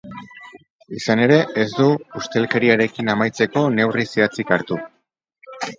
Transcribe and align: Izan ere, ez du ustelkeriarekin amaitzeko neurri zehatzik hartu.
Izan 0.99 1.21
ere, 1.25 1.37
ez 1.65 1.67
du 1.75 1.87
ustelkeriarekin 2.23 3.15
amaitzeko 3.17 3.67
neurri 3.79 4.11
zehatzik 4.13 4.53
hartu. 4.59 4.85